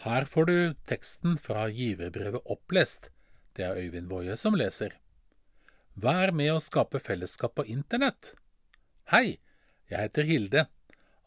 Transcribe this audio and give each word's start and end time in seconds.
Her 0.00 0.24
får 0.24 0.46
du 0.48 0.74
teksten 0.88 1.34
fra 1.36 1.66
giverbrevet 1.68 2.46
opplest. 2.48 3.10
Det 3.52 3.66
er 3.66 3.76
Øyvind 3.76 4.08
Woie 4.08 4.36
som 4.40 4.54
leser. 4.56 4.94
Vær 5.92 6.32
med 6.32 6.54
å 6.54 6.62
skape 6.64 7.02
fellesskap 7.04 7.58
på 7.58 7.66
internett. 7.68 8.32
Hei, 9.12 9.36
jeg 9.92 10.06
heter 10.06 10.24
Hilde. 10.24 10.64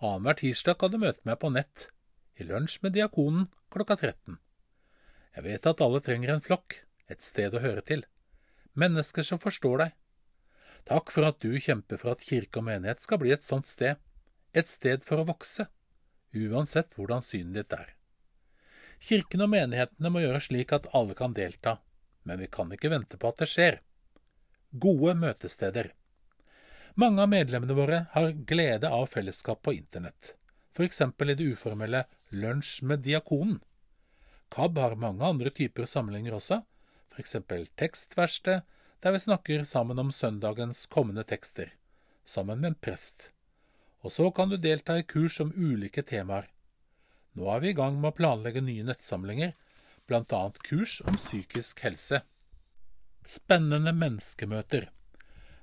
Annenhver 0.02 0.42
tirsdag 0.42 0.80
kan 0.82 0.90
du 0.90 0.98
møte 1.06 1.22
meg 1.22 1.38
på 1.44 1.54
nett, 1.54 1.86
i 2.34 2.50
lunsj 2.50 2.80
med 2.82 2.98
Diakonen 2.98 3.46
klokka 3.70 4.00
13. 4.02 4.42
Jeg 5.38 5.46
vet 5.52 5.70
at 5.70 5.86
alle 5.86 6.02
trenger 6.02 6.34
en 6.34 6.46
flokk, 6.50 6.82
et 7.06 7.22
sted 7.22 7.54
å 7.54 7.62
høre 7.62 7.86
til. 7.86 8.08
Mennesker 8.74 9.22
som 9.28 9.38
forstår 9.38 9.84
deg. 9.86 9.98
Takk 10.90 11.14
for 11.14 11.30
at 11.30 11.44
du 11.46 11.54
kjemper 11.62 12.02
for 12.02 12.18
at 12.18 12.26
kirke 12.26 12.58
og 12.58 12.72
menighet 12.74 13.06
skal 13.06 13.22
bli 13.22 13.38
et 13.38 13.46
sånt 13.46 13.70
sted. 13.70 14.02
Et 14.58 14.66
sted 14.66 15.06
for 15.06 15.22
å 15.22 15.30
vokse, 15.30 15.70
uansett 16.34 16.98
hvordan 16.98 17.22
synet 17.22 17.62
ditt 17.62 17.78
er. 17.78 18.00
Kirken 19.00 19.46
og 19.46 19.52
menighetene 19.54 20.12
må 20.14 20.22
gjøre 20.24 20.42
slik 20.44 20.74
at 20.76 20.88
alle 20.94 21.16
kan 21.18 21.34
delta, 21.34 21.78
men 22.24 22.40
vi 22.40 22.48
kan 22.52 22.72
ikke 22.72 22.92
vente 22.94 23.20
på 23.20 23.32
at 23.32 23.44
det 23.44 23.50
skjer. 23.52 23.80
Gode 24.72 25.16
møtesteder. 25.20 25.92
Mange 26.96 27.24
av 27.24 27.30
medlemmene 27.32 27.74
våre 27.78 28.00
har 28.14 28.32
glede 28.50 28.90
av 28.90 29.08
fellesskap 29.10 29.64
på 29.66 29.74
internett, 29.74 30.36
f.eks. 30.78 31.02
i 31.02 31.34
det 31.34 31.50
uformelle 31.56 32.06
Lunsj 32.30 32.84
med 32.86 33.02
diakonen. 33.06 33.60
KAB 34.54 34.78
har 34.78 34.96
mange 35.02 35.26
andre 35.26 35.50
typer 35.50 35.90
samlinger 35.90 36.38
også, 36.38 36.62
f.eks. 37.14 37.36
Tekstverksted, 37.82 38.62
der 39.02 39.12
vi 39.12 39.20
snakker 39.20 39.64
sammen 39.66 40.00
om 40.00 40.12
søndagens 40.12 40.86
kommende 40.86 41.26
tekster, 41.26 41.74
sammen 42.24 42.62
med 42.62 42.74
en 42.74 42.82
prest. 42.82 43.32
Og 44.06 44.12
så 44.12 44.30
kan 44.32 44.54
du 44.54 44.58
delta 44.58 45.00
i 45.00 45.04
kurs 45.04 45.40
om 45.42 45.54
ulike 45.56 46.04
temaer. 46.06 46.53
Nå 47.34 47.50
er 47.50 47.64
vi 47.64 47.72
i 47.72 47.78
gang 47.78 47.98
med 48.02 48.12
å 48.12 48.18
planlegge 48.18 48.62
nye 48.62 48.86
nettsamlinger, 48.86 49.56
annet 50.38 50.60
kurs 50.68 51.00
om 51.08 51.18
psykisk 51.18 51.82
helse. 51.86 52.22
Spennende 53.26 53.94
menneskemøter. 53.96 54.90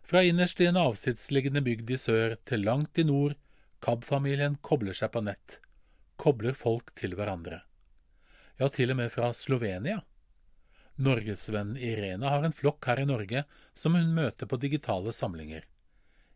Fra 0.02 0.24
innerst 0.26 0.60
i 0.60 0.66
en 0.66 0.80
avsidesliggende 0.80 1.62
bygd 1.62 1.92
i 1.94 1.98
sør 2.00 2.34
til 2.48 2.64
langt 2.66 2.98
i 2.98 3.04
nord, 3.06 3.36
KAB-familien 3.84 4.56
kobler 4.66 4.96
seg 4.96 5.12
på 5.14 5.22
nett, 5.24 5.60
kobler 6.20 6.56
folk 6.56 6.90
til 6.98 7.14
hverandre. 7.16 7.62
Ja, 8.58 8.68
til 8.68 8.92
og 8.92 8.98
med 8.98 9.12
fra 9.12 9.30
Slovenia. 9.36 10.02
Norgesvennen 11.00 11.78
Irena 11.80 12.34
har 12.34 12.44
en 12.44 12.56
flokk 12.56 12.90
her 12.90 13.00
i 13.00 13.06
Norge 13.08 13.44
som 13.72 13.94
hun 13.96 14.10
møter 14.16 14.50
på 14.50 14.58
digitale 14.60 15.14
samlinger. 15.16 15.64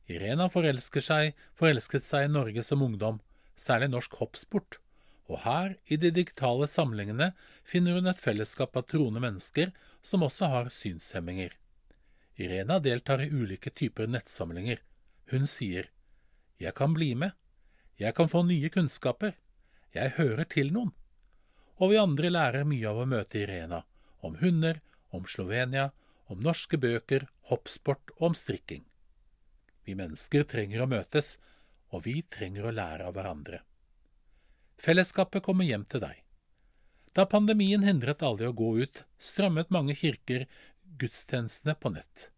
Irena 0.08 0.46
seg, 0.48 1.34
forelsket 1.56 2.05
seg 2.05 2.28
i 2.28 2.32
Norge 2.32 2.62
som 2.64 2.84
ungdom, 2.84 3.20
særlig 3.56 3.90
norsk 3.92 4.16
hoppsport, 4.20 4.78
og 5.30 5.41
her, 5.44 5.77
i 5.89 5.97
de 5.97 6.11
digitale 6.12 6.67
samlingene, 6.69 7.33
finner 7.64 7.97
hun 7.97 8.11
et 8.11 8.20
fellesskap 8.20 8.77
av 8.77 8.86
troende 8.91 9.22
mennesker 9.25 9.72
som 10.05 10.25
også 10.27 10.50
har 10.53 10.72
synshemminger. 10.72 11.55
Irena 12.36 12.78
deltar 12.83 13.22
i 13.22 13.30
ulike 13.30 13.70
typer 13.70 14.11
nettsamlinger. 14.11 14.83
Hun 15.30 15.47
sier, 15.47 15.91
Jeg 16.58 16.75
kan 16.75 16.95
bli 16.95 17.14
med. 17.14 17.33
Jeg 17.98 18.14
kan 18.14 18.28
få 18.28 18.42
nye 18.42 18.69
kunnskaper. 18.69 19.34
Jeg 19.95 20.14
hører 20.19 20.45
til 20.45 20.72
noen. 20.72 20.92
Og 21.78 21.91
vi 21.91 21.98
andre 21.98 22.30
lærer 22.30 22.64
mye 22.64 22.89
av 22.89 23.00
å 23.02 23.06
møte 23.06 23.41
Irena. 23.42 23.83
Om 24.20 24.36
hunder, 24.42 24.80
om 25.11 25.27
Slovenia, 25.27 25.91
om 26.27 26.41
norske 26.41 26.78
bøker, 26.78 27.27
hoppsport 27.50 28.14
og 28.17 28.30
om 28.30 28.34
strikking. 28.39 28.84
Vi 29.84 29.95
mennesker 29.98 30.47
trenger 30.48 30.83
å 30.83 30.91
møtes, 30.91 31.36
og 31.91 32.06
vi 32.06 32.22
trenger 32.30 32.67
å 32.67 32.75
lære 32.75 33.08
av 33.08 33.14
hverandre. 33.14 33.61
Fellesskapet 34.80 35.44
kommer 35.47 35.64
hjem 35.69 35.84
til 35.89 36.03
deg. 36.05 36.20
Da 37.14 37.27
pandemien 37.30 37.84
hindret 37.86 38.25
alle 38.27 38.47
i 38.47 38.50
å 38.50 38.56
gå 38.56 38.70
ut, 38.83 39.05
strømmet 39.22 39.70
mange 39.75 39.94
kirker 39.94 40.48
gudstjenestene 40.98 41.77
på 41.78 41.92
nett. 41.94 42.30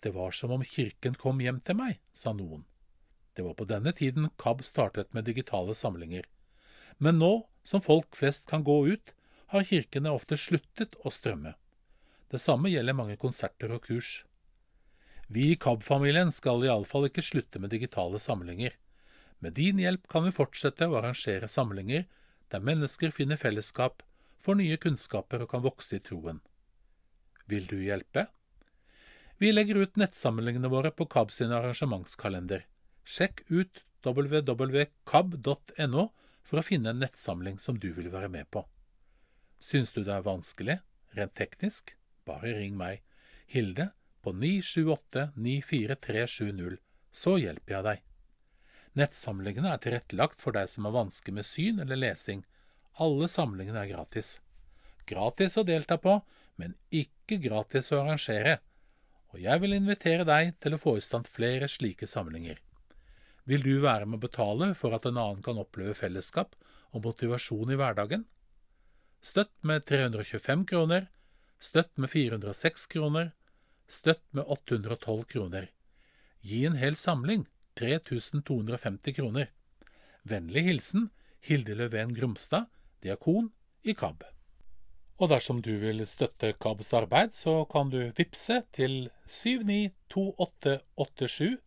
Det 0.00 0.10
var 0.16 0.34
som 0.34 0.50
om 0.50 0.64
kirken 0.64 1.14
kom 1.14 1.40
hjem 1.44 1.60
til 1.62 1.78
meg, 1.78 2.00
sa 2.12 2.32
noen. 2.34 2.64
Det 3.36 3.44
var 3.46 3.54
på 3.54 3.68
denne 3.70 3.92
tiden 3.94 4.30
KAB 4.40 4.64
startet 4.66 5.12
med 5.14 5.28
digitale 5.28 5.76
samlinger. 5.78 6.26
Men 6.98 7.20
nå 7.20 7.46
som 7.62 7.82
folk 7.84 8.16
flest 8.16 8.48
kan 8.50 8.64
gå 8.66 8.80
ut, 8.88 9.14
har 9.50 9.66
kirkene 9.66 10.12
ofte 10.14 10.38
sluttet 10.38 10.96
å 11.04 11.10
strømme. 11.10 11.54
Det 12.30 12.38
samme 12.38 12.70
gjelder 12.70 12.94
mange 12.94 13.16
konserter 13.18 13.72
og 13.74 13.82
kurs. 13.86 14.24
Vi 15.26 15.52
i 15.52 15.58
KAB-familien 15.58 16.30
skal 16.34 16.64
iallfall 16.66 17.08
ikke 17.08 17.22
slutte 17.22 17.62
med 17.62 17.70
digitale 17.74 18.18
samlinger. 18.22 18.74
Med 19.40 19.56
din 19.56 19.80
hjelp 19.80 20.08
kan 20.08 20.26
vi 20.26 20.34
fortsette 20.36 20.88
å 20.88 20.98
arrangere 21.00 21.48
samlinger 21.48 22.04
der 22.52 22.64
mennesker 22.64 23.12
finner 23.14 23.40
fellesskap, 23.40 24.02
får 24.40 24.58
nye 24.60 24.76
kunnskaper 24.80 25.44
og 25.44 25.52
kan 25.52 25.64
vokse 25.64 25.96
i 25.96 26.04
troen. 26.04 26.40
Vil 27.48 27.66
du 27.70 27.78
hjelpe? 27.82 28.26
Vi 29.40 29.52
legger 29.52 29.80
ut 29.80 29.96
nettsamlingene 30.00 30.68
våre 30.68 30.92
på 30.92 31.06
KAB 31.08 31.32
sin 31.32 31.52
arrangementskalender. 31.56 32.66
Sjekk 33.04 33.46
ut 33.48 33.84
www.kab.no 34.04 36.04
for 36.44 36.60
å 36.60 36.66
finne 36.66 36.92
en 36.92 37.00
nettsamling 37.00 37.56
som 37.58 37.78
du 37.80 37.88
vil 37.96 38.10
være 38.12 38.28
med 38.32 38.50
på. 38.52 38.66
Syns 39.60 39.94
du 39.96 40.02
det 40.04 40.12
er 40.12 40.26
vanskelig, 40.26 40.78
rent 41.16 41.34
teknisk? 41.36 41.94
Bare 42.28 42.52
ring 42.58 42.76
meg, 42.76 43.00
Hilde, 43.50 43.90
på 44.20 44.34
978 44.36 45.30
94370, 45.36 46.78
så 47.10 47.36
hjelper 47.40 47.76
jeg 47.76 47.86
deg. 47.88 48.09
Nettsamlingene 48.98 49.70
er 49.70 49.82
tilrettelagt 49.82 50.40
for 50.42 50.56
deg 50.56 50.70
som 50.70 50.88
har 50.88 50.96
vansker 50.96 51.34
med 51.34 51.46
syn 51.46 51.78
eller 51.82 51.98
lesing. 51.98 52.42
Alle 52.98 53.28
samlingene 53.30 53.84
er 53.84 53.92
gratis. 53.92 54.38
Gratis 55.06 55.56
å 55.60 55.64
delta 55.66 55.98
på, 55.98 56.16
men 56.58 56.74
ikke 56.90 57.38
gratis 57.42 57.92
å 57.94 58.00
arrangere. 58.02 58.58
Og 59.30 59.38
jeg 59.44 59.62
vil 59.62 59.76
invitere 59.76 60.26
deg 60.26 60.56
til 60.58 60.74
å 60.74 60.80
få 60.82 60.96
i 60.98 61.04
stand 61.04 61.30
flere 61.30 61.68
slike 61.70 62.08
samlinger. 62.10 62.58
Vil 63.46 63.62
du 63.62 63.76
være 63.82 64.06
med 64.06 64.18
å 64.18 64.26
betale 64.26 64.72
for 64.78 64.94
at 64.94 65.06
en 65.06 65.18
annen 65.18 65.42
kan 65.42 65.58
oppleve 65.58 65.94
fellesskap 65.98 66.56
og 66.90 67.06
motivasjon 67.06 67.70
i 67.70 67.78
hverdagen? 67.78 68.26
Støtt 69.22 69.54
med 69.66 69.86
325 69.86 70.66
kroner, 70.66 71.06
støtt 71.62 71.92
med 72.00 72.10
406 72.10 72.86
kroner, 72.90 73.32
støtt 73.86 74.24
med 74.34 74.44
812 74.50 75.24
kroner. 75.30 75.70
Gi 76.42 76.64
en 76.66 76.78
hel 76.80 76.98
samling 76.98 77.46
3250 77.78 79.14
kroner. 79.16 79.46
Vennlig 80.22 80.62
hilsen 80.66 81.10
Hilde 81.44 81.74
Løven 81.78 82.14
Grumstad, 82.14 82.64
diakon 83.02 83.50
i 83.82 83.92
KAB. 83.96 84.24
Og 85.20 85.28
dersom 85.28 85.62
du 85.62 85.78
vil 85.80 86.06
støtte 86.08 86.52
KABs 86.60 86.94
arbeid, 86.96 87.30
så 87.36 87.64
kan 87.70 87.90
du 87.92 88.12
vippse 88.16 88.62
til 88.72 89.10
792887, 89.28 91.58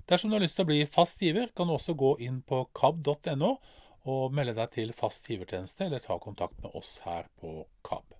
Dersom 0.06 0.30
du 0.30 0.36
har 0.36 0.42
lyst 0.42 0.56
til 0.58 0.64
å 0.64 0.70
bli 0.70 0.86
fast 0.86 1.22
giver, 1.22 1.48
kan 1.56 1.66
du 1.68 1.72
også 1.76 1.94
gå 1.98 2.16
inn 2.24 2.42
på 2.46 2.64
kab.no 2.76 3.56
og 4.08 4.34
melde 4.34 4.54
deg 4.56 4.72
til 4.74 4.94
fast 4.96 5.28
givertjeneste, 5.30 5.86
eller 5.86 6.02
ta 6.02 6.18
kontakt 6.22 6.58
med 6.64 6.74
oss 6.78 6.98
her 7.06 7.28
på 7.40 7.62
KAB. 7.86 8.11